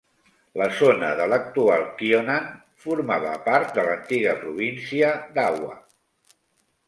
[0.59, 2.47] La zona de l'actual Kyonan
[2.85, 5.77] formava part de l'antiga província d'Awa.